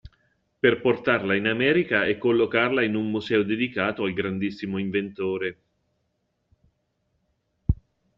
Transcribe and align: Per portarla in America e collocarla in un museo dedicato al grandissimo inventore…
Per 0.59 0.81
portarla 0.81 1.35
in 1.35 1.45
America 1.45 2.05
e 2.05 2.17
collocarla 2.17 2.81
in 2.81 2.95
un 2.95 3.11
museo 3.11 3.43
dedicato 3.43 4.01
al 4.01 4.13
grandissimo 4.13 4.79
inventore… 4.79 5.57